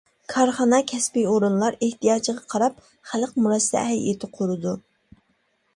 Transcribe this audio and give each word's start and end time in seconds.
كارخانا، 0.33 0.77
كەسپىي 0.91 1.27
ئورۇنلار 1.33 1.77
ئېھتىياجىغا 1.87 2.43
قاراپ، 2.55 2.81
خەلق 3.11 3.37
مۇرەسسە 3.45 3.87
ھەيئىتى 3.91 4.33
قۇرىدۇ. 4.39 4.77